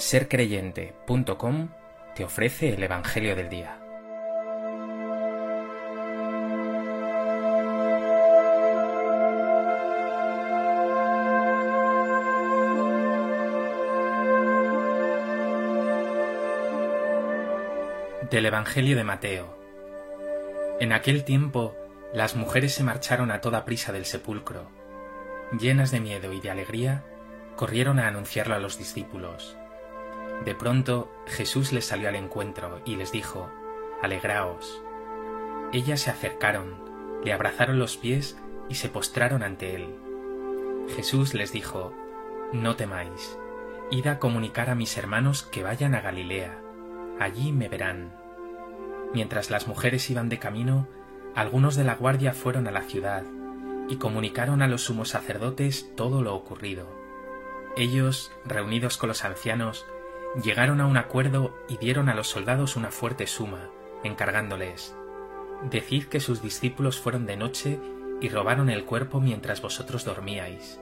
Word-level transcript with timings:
sercreyente.com 0.00 1.68
te 2.14 2.24
ofrece 2.24 2.74
el 2.74 2.82
Evangelio 2.82 3.34
del 3.34 3.48
Día. 3.48 3.78
Del 18.30 18.46
Evangelio 18.46 18.96
de 18.96 19.04
Mateo. 19.04 19.58
En 20.80 20.92
aquel 20.92 21.24
tiempo 21.24 21.74
las 22.12 22.36
mujeres 22.36 22.74
se 22.74 22.84
marcharon 22.84 23.30
a 23.30 23.40
toda 23.40 23.64
prisa 23.64 23.92
del 23.92 24.04
sepulcro. 24.04 24.70
Llenas 25.58 25.90
de 25.90 26.00
miedo 26.00 26.32
y 26.32 26.40
de 26.40 26.50
alegría, 26.50 27.04
corrieron 27.56 27.98
a 27.98 28.06
anunciarlo 28.06 28.54
a 28.54 28.58
los 28.58 28.78
discípulos. 28.78 29.56
De 30.44 30.54
pronto 30.54 31.10
Jesús 31.26 31.72
les 31.72 31.84
salió 31.84 32.08
al 32.08 32.16
encuentro 32.16 32.80
y 32.84 32.96
les 32.96 33.12
dijo, 33.12 33.50
Alegraos. 34.02 34.82
Ellas 35.72 36.00
se 36.00 36.10
acercaron, 36.10 36.76
le 37.24 37.32
abrazaron 37.32 37.78
los 37.78 37.96
pies 37.96 38.38
y 38.68 38.76
se 38.76 38.88
postraron 38.88 39.42
ante 39.42 39.74
él. 39.74 39.94
Jesús 40.94 41.34
les 41.34 41.52
dijo, 41.52 41.92
No 42.52 42.76
temáis, 42.76 43.38
id 43.90 44.06
a 44.06 44.18
comunicar 44.18 44.70
a 44.70 44.74
mis 44.74 44.96
hermanos 44.96 45.42
que 45.42 45.62
vayan 45.62 45.94
a 45.94 46.00
Galilea, 46.00 46.58
allí 47.18 47.52
me 47.52 47.68
verán. 47.68 48.14
Mientras 49.12 49.50
las 49.50 49.66
mujeres 49.66 50.08
iban 50.10 50.28
de 50.28 50.38
camino, 50.38 50.86
algunos 51.34 51.76
de 51.76 51.84
la 51.84 51.94
guardia 51.94 52.32
fueron 52.32 52.66
a 52.68 52.70
la 52.70 52.82
ciudad 52.82 53.24
y 53.88 53.96
comunicaron 53.96 54.62
a 54.62 54.68
los 54.68 54.82
sumos 54.82 55.10
sacerdotes 55.10 55.94
todo 55.96 56.22
lo 56.22 56.34
ocurrido. 56.34 56.86
Ellos, 57.76 58.32
reunidos 58.44 58.96
con 58.96 59.08
los 59.08 59.24
ancianos, 59.24 59.86
llegaron 60.42 60.80
a 60.80 60.86
un 60.86 60.96
acuerdo 60.96 61.54
y 61.68 61.76
dieron 61.78 62.08
a 62.08 62.14
los 62.14 62.28
soldados 62.28 62.76
una 62.76 62.90
fuerte 62.90 63.26
suma, 63.26 63.70
encargándoles 64.04 64.94
Decid 65.62 66.04
que 66.04 66.20
sus 66.20 66.40
discípulos 66.40 67.00
fueron 67.00 67.26
de 67.26 67.36
noche 67.36 67.80
y 68.20 68.28
robaron 68.28 68.70
el 68.70 68.84
cuerpo 68.84 69.20
mientras 69.20 69.60
vosotros 69.60 70.04
dormíais. 70.04 70.80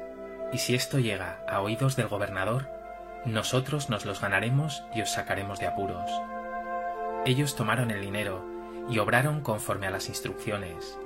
Y 0.53 0.59
si 0.59 0.75
esto 0.75 0.99
llega 0.99 1.41
a 1.49 1.61
oídos 1.61 1.97
del 1.97 2.09
gobernador, 2.09 2.69
nosotros 3.25 3.89
nos 3.89 4.05
los 4.05 4.21
ganaremos 4.21 4.85
y 4.95 5.01
os 5.01 5.11
sacaremos 5.13 5.59
de 5.59 5.67
apuros. 5.67 6.11
Ellos 7.25 7.57
tomaron 7.57 7.91
el 7.91 8.03
dinero 8.03 8.45
y 8.89 8.99
obraron 8.99 9.41
conforme 9.41 9.87
a 9.87 9.91
las 9.91 10.09
instrucciones, 10.09 10.99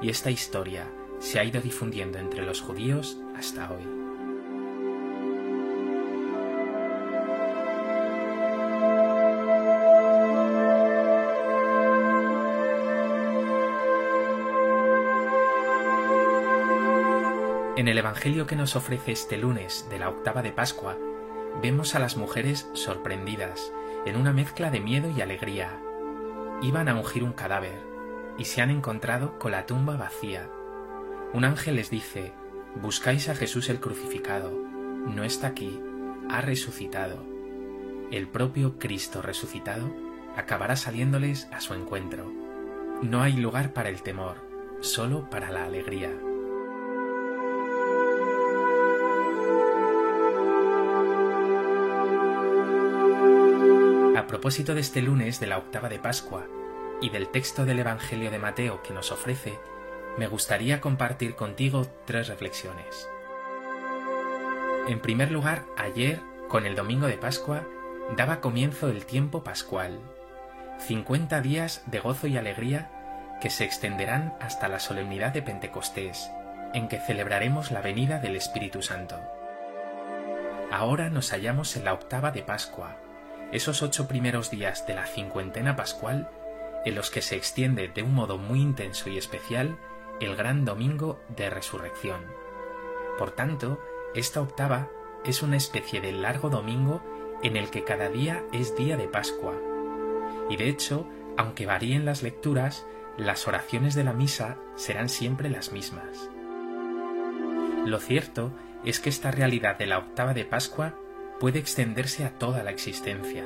y 0.00 0.10
esta 0.10 0.30
historia 0.30 0.86
se 1.18 1.40
ha 1.40 1.44
ido 1.44 1.60
difundiendo 1.60 2.18
entre 2.18 2.44
los 2.44 2.60
judíos 2.60 3.18
hasta 3.36 3.70
hoy. 3.72 4.05
En 17.76 17.88
el 17.88 17.98
Evangelio 17.98 18.46
que 18.46 18.56
nos 18.56 18.74
ofrece 18.74 19.12
este 19.12 19.36
lunes 19.36 19.86
de 19.90 19.98
la 19.98 20.08
octava 20.08 20.40
de 20.40 20.50
Pascua, 20.50 20.96
vemos 21.60 21.94
a 21.94 21.98
las 21.98 22.16
mujeres 22.16 22.70
sorprendidas, 22.72 23.70
en 24.06 24.16
una 24.16 24.32
mezcla 24.32 24.70
de 24.70 24.80
miedo 24.80 25.10
y 25.14 25.20
alegría. 25.20 25.78
Iban 26.62 26.88
a 26.88 26.94
ungir 26.94 27.22
un 27.22 27.34
cadáver 27.34 27.78
y 28.38 28.46
se 28.46 28.62
han 28.62 28.70
encontrado 28.70 29.38
con 29.38 29.52
la 29.52 29.66
tumba 29.66 29.98
vacía. 29.98 30.48
Un 31.34 31.44
ángel 31.44 31.76
les 31.76 31.90
dice, 31.90 32.32
Buscáis 32.76 33.28
a 33.28 33.34
Jesús 33.34 33.68
el 33.68 33.78
crucificado, 33.78 34.50
no 34.52 35.22
está 35.22 35.48
aquí, 35.48 35.78
ha 36.30 36.40
resucitado. 36.40 37.22
El 38.10 38.26
propio 38.26 38.78
Cristo 38.78 39.20
resucitado 39.20 39.94
acabará 40.34 40.76
saliéndoles 40.76 41.46
a 41.52 41.60
su 41.60 41.74
encuentro. 41.74 42.32
No 43.02 43.20
hay 43.20 43.34
lugar 43.34 43.74
para 43.74 43.90
el 43.90 44.00
temor, 44.00 44.36
solo 44.80 45.28
para 45.28 45.50
la 45.50 45.64
alegría. 45.64 46.10
Propósito 54.36 54.74
de 54.74 54.82
este 54.82 55.00
lunes 55.00 55.40
de 55.40 55.46
la 55.46 55.56
octava 55.56 55.88
de 55.88 55.98
Pascua 55.98 56.46
y 57.00 57.08
del 57.08 57.28
texto 57.28 57.64
del 57.64 57.78
Evangelio 57.78 58.30
de 58.30 58.38
Mateo 58.38 58.82
que 58.82 58.92
nos 58.92 59.10
ofrece, 59.10 59.58
me 60.18 60.26
gustaría 60.26 60.78
compartir 60.82 61.34
contigo 61.36 61.86
tres 62.04 62.28
reflexiones. 62.28 63.08
En 64.88 65.00
primer 65.00 65.30
lugar, 65.30 65.64
ayer, 65.78 66.20
con 66.50 66.66
el 66.66 66.76
domingo 66.76 67.06
de 67.06 67.16
Pascua, 67.16 67.66
daba 68.14 68.42
comienzo 68.42 68.90
el 68.90 69.06
tiempo 69.06 69.42
pascual, 69.42 70.00
50 70.80 71.40
días 71.40 71.82
de 71.86 72.00
gozo 72.00 72.26
y 72.26 72.36
alegría 72.36 72.90
que 73.40 73.48
se 73.48 73.64
extenderán 73.64 74.34
hasta 74.38 74.68
la 74.68 74.80
solemnidad 74.80 75.32
de 75.32 75.40
Pentecostés, 75.40 76.30
en 76.74 76.88
que 76.88 76.98
celebraremos 76.98 77.70
la 77.70 77.80
venida 77.80 78.18
del 78.18 78.36
Espíritu 78.36 78.82
Santo. 78.82 79.18
Ahora 80.70 81.08
nos 81.08 81.30
hallamos 81.30 81.74
en 81.76 81.86
la 81.86 81.94
octava 81.94 82.32
de 82.32 82.42
Pascua, 82.42 82.98
esos 83.52 83.82
ocho 83.82 84.08
primeros 84.08 84.50
días 84.50 84.86
de 84.86 84.94
la 84.94 85.06
cincuentena 85.06 85.76
pascual 85.76 86.28
en 86.84 86.94
los 86.94 87.10
que 87.10 87.22
se 87.22 87.36
extiende 87.36 87.88
de 87.88 88.02
un 88.02 88.14
modo 88.14 88.38
muy 88.38 88.60
intenso 88.60 89.10
y 89.10 89.18
especial 89.18 89.78
el 90.20 90.36
gran 90.36 90.64
domingo 90.64 91.20
de 91.28 91.50
resurrección. 91.50 92.22
Por 93.18 93.32
tanto, 93.32 93.80
esta 94.14 94.40
octava 94.40 94.88
es 95.24 95.42
una 95.42 95.56
especie 95.56 96.00
de 96.00 96.12
largo 96.12 96.48
domingo 96.48 97.02
en 97.42 97.56
el 97.56 97.70
que 97.70 97.84
cada 97.84 98.08
día 98.08 98.44
es 98.52 98.76
día 98.76 98.96
de 98.96 99.08
Pascua. 99.08 99.54
Y 100.48 100.56
de 100.56 100.68
hecho, 100.68 101.08
aunque 101.36 101.66
varíen 101.66 102.04
las 102.04 102.22
lecturas, 102.22 102.86
las 103.16 103.48
oraciones 103.48 103.94
de 103.94 104.04
la 104.04 104.12
misa 104.12 104.58
serán 104.74 105.08
siempre 105.08 105.50
las 105.50 105.72
mismas. 105.72 106.30
Lo 107.84 107.98
cierto 107.98 108.52
es 108.84 109.00
que 109.00 109.08
esta 109.08 109.30
realidad 109.30 109.76
de 109.76 109.86
la 109.86 109.98
octava 109.98 110.34
de 110.34 110.44
Pascua 110.44 110.94
puede 111.38 111.58
extenderse 111.58 112.24
a 112.24 112.38
toda 112.38 112.62
la 112.62 112.70
existencia. 112.70 113.44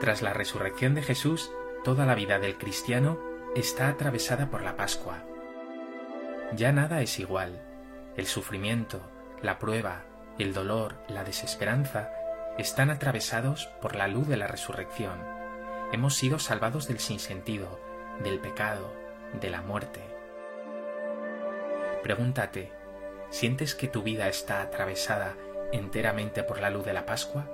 Tras 0.00 0.22
la 0.22 0.32
resurrección 0.32 0.94
de 0.94 1.02
Jesús, 1.02 1.50
toda 1.84 2.06
la 2.06 2.14
vida 2.14 2.38
del 2.38 2.58
cristiano 2.58 3.18
está 3.54 3.88
atravesada 3.88 4.50
por 4.50 4.62
la 4.62 4.76
Pascua. 4.76 5.24
Ya 6.54 6.72
nada 6.72 7.00
es 7.02 7.18
igual. 7.18 7.62
El 8.16 8.26
sufrimiento, 8.26 9.00
la 9.42 9.58
prueba, 9.58 10.04
el 10.38 10.52
dolor, 10.52 10.96
la 11.08 11.24
desesperanza 11.24 12.10
están 12.58 12.90
atravesados 12.90 13.66
por 13.80 13.96
la 13.96 14.08
luz 14.08 14.28
de 14.28 14.36
la 14.36 14.46
resurrección. 14.46 15.20
Hemos 15.92 16.14
sido 16.14 16.38
salvados 16.38 16.88
del 16.88 16.98
sinsentido, 16.98 17.80
del 18.22 18.40
pecado, 18.40 18.92
de 19.40 19.50
la 19.50 19.62
muerte. 19.62 20.00
Pregúntate, 22.02 22.72
¿sientes 23.30 23.74
que 23.74 23.88
tu 23.88 24.02
vida 24.02 24.28
está 24.28 24.60
atravesada 24.62 25.34
enteramente 25.74 26.44
por 26.44 26.60
la 26.60 26.70
luz 26.70 26.84
de 26.84 26.92
la 26.92 27.04
Pascua? 27.04 27.50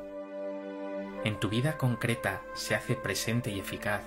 ¿En 1.24 1.40
tu 1.40 1.48
vida 1.48 1.78
concreta 1.78 2.42
se 2.54 2.74
hace 2.74 2.94
presente 2.94 3.50
y 3.50 3.58
eficaz 3.58 4.02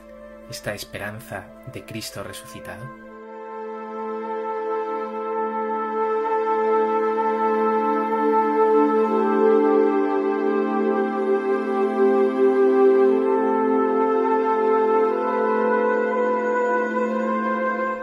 esta 0.49 0.73
esperanza 0.73 1.47
de 1.73 1.83
Cristo 1.83 2.23
resucitado? 2.23 2.83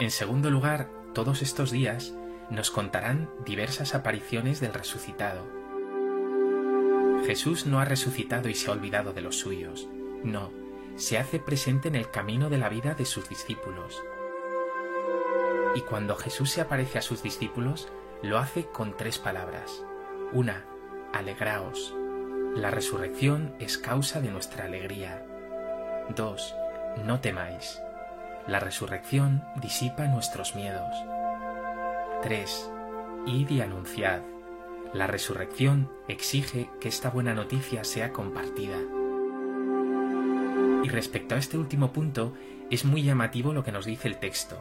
En 0.00 0.10
segundo 0.10 0.50
lugar, 0.50 0.88
todos 1.14 1.40
estos 1.40 1.70
días 1.70 2.12
nos 2.50 2.72
contarán 2.72 3.30
diversas 3.44 3.94
apariciones 3.94 4.58
del 4.58 4.74
resucitado 4.74 5.59
Jesús 7.30 7.64
no 7.64 7.78
ha 7.78 7.84
resucitado 7.84 8.48
y 8.48 8.54
se 8.56 8.68
ha 8.68 8.72
olvidado 8.72 9.12
de 9.12 9.20
los 9.20 9.38
suyos. 9.38 9.86
No, 10.24 10.50
se 10.96 11.16
hace 11.16 11.38
presente 11.38 11.86
en 11.86 11.94
el 11.94 12.10
camino 12.10 12.50
de 12.50 12.58
la 12.58 12.68
vida 12.68 12.94
de 12.94 13.04
sus 13.04 13.28
discípulos. 13.28 14.02
Y 15.76 15.82
cuando 15.82 16.16
Jesús 16.16 16.50
se 16.50 16.60
aparece 16.60 16.98
a 16.98 17.02
sus 17.02 17.22
discípulos, 17.22 17.86
lo 18.20 18.38
hace 18.38 18.66
con 18.66 18.96
tres 18.96 19.18
palabras. 19.18 19.84
Una, 20.32 20.64
alegraos. 21.12 21.94
La 22.56 22.72
resurrección 22.72 23.54
es 23.60 23.78
causa 23.78 24.20
de 24.20 24.32
nuestra 24.32 24.64
alegría. 24.64 25.24
Dos, 26.16 26.56
no 27.04 27.20
temáis. 27.20 27.80
La 28.48 28.58
resurrección 28.58 29.44
disipa 29.62 30.08
nuestros 30.08 30.56
miedos. 30.56 30.96
Tres, 32.22 32.68
id 33.24 33.48
y 33.50 33.60
anunciad. 33.60 34.22
La 34.92 35.06
resurrección 35.06 35.88
exige 36.08 36.68
que 36.80 36.88
esta 36.88 37.10
buena 37.10 37.32
noticia 37.32 37.84
sea 37.84 38.12
compartida. 38.12 38.76
Y 40.82 40.88
respecto 40.88 41.36
a 41.36 41.38
este 41.38 41.58
último 41.58 41.92
punto, 41.92 42.34
es 42.70 42.84
muy 42.84 43.04
llamativo 43.04 43.52
lo 43.52 43.62
que 43.62 43.70
nos 43.70 43.86
dice 43.86 44.08
el 44.08 44.18
texto. 44.18 44.60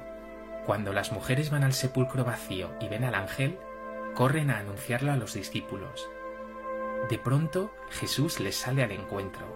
Cuando 0.68 0.94
las 0.94 1.12
mujeres 1.12 1.50
van 1.50 1.64
al 1.64 1.74
sepulcro 1.74 2.26
vacío 2.26 2.70
y 2.80 2.88
ven 2.90 3.06
al 3.06 3.16
ángel, 3.16 3.58
corren 4.14 4.52
a 4.52 4.60
anunciarlo 4.60 5.12
a 5.12 5.16
los 5.16 5.34
discípulos. 5.34 6.08
de 7.10 7.18
pronto 7.18 7.72
Jesús 7.90 8.40
les 8.40 8.56
sale 8.56 8.84
al 8.84 8.92
encuentro. 8.92 9.48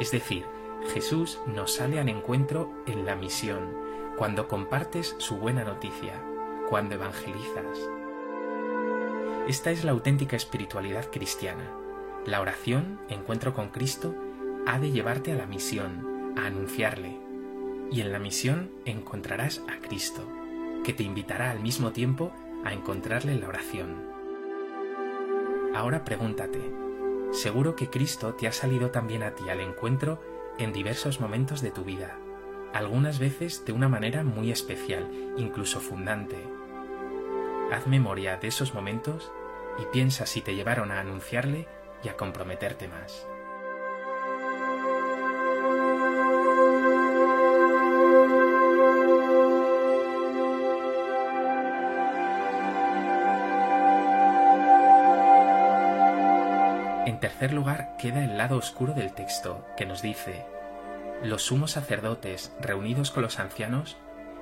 Es 0.00 0.10
decir, 0.10 0.46
Jesús 0.94 1.40
nos 1.46 1.74
sale 1.74 1.98
al 1.98 2.08
encuentro 2.08 2.72
en 2.86 3.04
la 3.04 3.16
misión, 3.16 3.74
cuando 4.16 4.46
compartes 4.46 5.16
su 5.18 5.36
buena 5.36 5.64
noticia, 5.64 6.22
cuando 6.68 6.94
evangelizas. 6.94 7.95
Esta 9.48 9.70
es 9.70 9.84
la 9.84 9.92
auténtica 9.92 10.34
espiritualidad 10.34 11.08
cristiana. 11.12 11.70
La 12.26 12.40
oración, 12.40 12.98
encuentro 13.08 13.54
con 13.54 13.68
Cristo, 13.68 14.12
ha 14.66 14.80
de 14.80 14.90
llevarte 14.90 15.30
a 15.30 15.36
la 15.36 15.46
misión, 15.46 16.34
a 16.36 16.46
anunciarle. 16.46 17.16
Y 17.92 18.00
en 18.00 18.10
la 18.10 18.18
misión 18.18 18.72
encontrarás 18.84 19.62
a 19.68 19.80
Cristo, 19.86 20.28
que 20.82 20.92
te 20.92 21.04
invitará 21.04 21.52
al 21.52 21.60
mismo 21.60 21.92
tiempo 21.92 22.32
a 22.64 22.72
encontrarle 22.72 23.34
en 23.34 23.40
la 23.40 23.48
oración. 23.48 23.94
Ahora 25.76 26.02
pregúntate, 26.04 26.60
seguro 27.30 27.76
que 27.76 27.88
Cristo 27.88 28.34
te 28.34 28.48
ha 28.48 28.52
salido 28.52 28.90
también 28.90 29.22
a 29.22 29.36
ti 29.36 29.48
al 29.48 29.60
encuentro 29.60 30.20
en 30.58 30.72
diversos 30.72 31.20
momentos 31.20 31.62
de 31.62 31.70
tu 31.70 31.84
vida, 31.84 32.18
algunas 32.72 33.20
veces 33.20 33.64
de 33.64 33.70
una 33.70 33.88
manera 33.88 34.24
muy 34.24 34.50
especial, 34.50 35.08
incluso 35.36 35.78
fundante. 35.78 36.36
Haz 37.72 37.88
memoria 37.88 38.36
de 38.36 38.46
esos 38.46 38.74
momentos 38.74 39.32
y 39.78 39.86
piensa 39.86 40.24
si 40.24 40.40
te 40.40 40.54
llevaron 40.54 40.92
a 40.92 41.00
anunciarle 41.00 41.66
y 42.04 42.08
a 42.08 42.16
comprometerte 42.16 42.86
más. 42.86 43.26
En 57.04 57.18
tercer 57.18 57.52
lugar 57.52 57.96
queda 57.98 58.24
el 58.24 58.38
lado 58.38 58.58
oscuro 58.58 58.92
del 58.92 59.12
texto, 59.12 59.66
que 59.76 59.86
nos 59.86 60.02
dice, 60.02 60.46
los 61.24 61.42
sumos 61.42 61.72
sacerdotes, 61.72 62.54
reunidos 62.60 63.10
con 63.10 63.24
los 63.24 63.40
ancianos, 63.40 63.96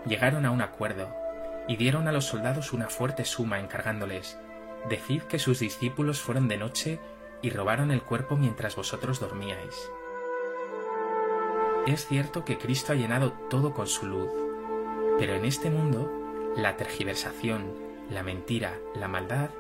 llegaron 0.07 0.45
a 0.45 0.51
un 0.51 0.61
acuerdo 0.61 1.24
y 1.69 1.77
dieron 1.77 2.09
a 2.09 2.13
los 2.13 2.27
soldados 2.27 2.73
una 2.73 2.89
fuerte 2.89 3.25
suma 3.25 3.61
encargándoles, 3.61 4.39
decid 4.89 5.23
que 5.23 5.39
sus 5.39 5.61
discípulos 5.61 6.21
fueron 6.21 6.49
de 6.49 6.59
noche 6.59 7.01
y 7.43 7.51
robaron 7.51 7.91
el 7.91 8.03
cuerpo 8.03 8.37
mientras 8.37 8.77
vosotros 8.77 9.21
dormíais. 9.21 9.91
Es 11.87 12.07
cierto 12.07 12.45
que 12.45 12.59
Cristo 12.59 12.93
ha 12.93 12.97
llenado 12.97 13.33
todo 13.51 13.75
con 13.75 13.87
su 13.87 14.07
luz, 14.07 14.31
pero 15.19 15.35
en 15.35 15.45
este 15.45 15.71
mundo 15.71 16.11
la 16.57 16.77
tergiversación, 16.77 17.73
la 18.11 18.23
mentira, 18.23 18.79
la 18.95 19.09
maldad 19.09 19.51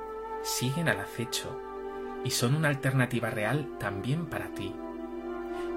siguen 0.42 0.88
al 0.88 1.00
acecho 1.00 1.60
y 2.24 2.30
son 2.30 2.54
una 2.54 2.68
alternativa 2.68 3.30
real 3.30 3.68
también 3.78 4.26
para 4.26 4.48
ti. 4.54 4.74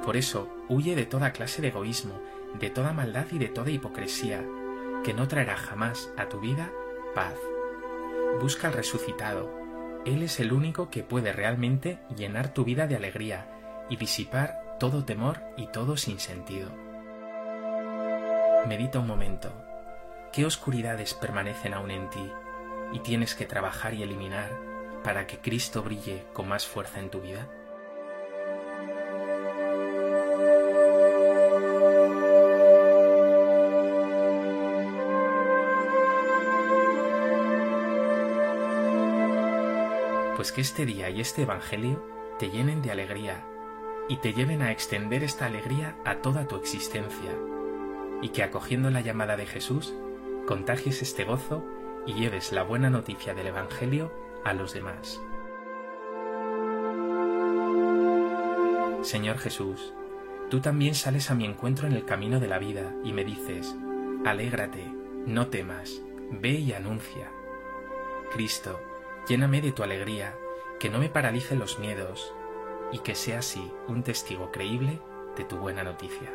Por 0.05 0.15
eso, 0.15 0.49
huye 0.69 0.95
de 0.95 1.05
toda 1.05 1.33
clase 1.33 1.61
de 1.61 1.69
egoísmo, 1.69 2.21
de 2.59 2.69
toda 2.69 2.93
maldad 2.93 3.25
y 3.31 3.39
de 3.39 3.49
toda 3.49 3.69
hipocresía, 3.69 4.45
que 5.03 5.13
no 5.13 5.27
traerá 5.27 5.57
jamás 5.57 6.11
a 6.17 6.29
tu 6.29 6.39
vida 6.39 6.71
paz. 7.15 7.35
Busca 8.41 8.67
al 8.67 8.73
resucitado. 8.73 9.51
Él 10.05 10.23
es 10.23 10.39
el 10.39 10.53
único 10.53 10.89
que 10.89 11.03
puede 11.03 11.33
realmente 11.33 11.99
llenar 12.15 12.53
tu 12.53 12.63
vida 12.63 12.87
de 12.87 12.95
alegría 12.95 13.47
y 13.89 13.97
disipar 13.97 14.77
todo 14.79 15.03
temor 15.05 15.41
y 15.57 15.67
todo 15.67 15.97
sinsentido. 15.97 16.69
Medita 18.67 18.99
un 18.99 19.07
momento. 19.07 19.51
¿Qué 20.31 20.45
oscuridades 20.45 21.13
permanecen 21.13 21.73
aún 21.73 21.89
en 21.89 22.09
ti 22.09 22.31
y 22.93 22.99
tienes 22.99 23.33
que 23.33 23.45
trabajar 23.45 23.93
y 23.93 24.03
eliminar 24.03 24.51
para 25.03 25.25
que 25.25 25.39
Cristo 25.39 25.83
brille 25.83 26.25
con 26.33 26.47
más 26.47 26.67
fuerza 26.67 26.99
en 26.99 27.09
tu 27.09 27.21
vida? 27.21 27.47
Pues 40.37 40.51
que 40.51 40.61
este 40.61 40.85
día 40.85 41.09
y 41.09 41.19
este 41.19 41.41
Evangelio 41.41 42.05
te 42.37 42.51
llenen 42.51 42.83
de 42.83 42.91
alegría 42.91 43.43
y 44.07 44.17
te 44.17 44.33
lleven 44.33 44.61
a 44.61 44.71
extender 44.71 45.23
esta 45.23 45.47
alegría 45.47 45.97
a 46.05 46.17
toda 46.17 46.47
tu 46.47 46.57
existencia, 46.57 47.31
y 48.21 48.29
que 48.29 48.43
acogiendo 48.43 48.91
la 48.91 49.01
llamada 49.01 49.35
de 49.35 49.47
Jesús, 49.47 49.95
contagies 50.45 51.01
este 51.01 51.23
gozo 51.23 51.65
y 52.05 52.13
lleves 52.13 52.51
la 52.51 52.61
buena 52.61 52.91
noticia 52.91 53.33
del 53.33 53.47
Evangelio 53.47 54.13
a 54.45 54.53
los 54.53 54.75
demás. 54.75 55.19
Señor 59.01 59.39
Jesús, 59.39 59.91
tú 60.51 60.61
también 60.61 60.93
sales 60.93 61.31
a 61.31 61.35
mi 61.35 61.45
encuentro 61.45 61.87
en 61.87 61.93
el 61.93 62.05
camino 62.05 62.39
de 62.39 62.47
la 62.47 62.59
vida 62.59 62.93
y 63.03 63.11
me 63.11 63.25
dices, 63.25 63.75
alégrate, 64.23 64.85
no 65.25 65.47
temas, 65.47 65.99
ve 66.29 66.51
y 66.51 66.73
anuncia. 66.73 67.31
Cristo, 68.31 68.79
lléname 69.27 69.61
de 69.61 69.71
tu 69.71 69.83
alegría, 69.83 70.37
que 70.79 70.89
no 70.89 70.99
me 70.99 71.09
paralicen 71.09 71.59
los 71.59 71.79
miedos, 71.79 72.33
y 72.91 72.99
que 72.99 73.15
sea 73.15 73.39
así 73.39 73.71
un 73.87 74.03
testigo 74.03 74.51
creíble 74.51 75.01
de 75.35 75.43
tu 75.43 75.57
buena 75.57 75.83
noticia. 75.83 76.31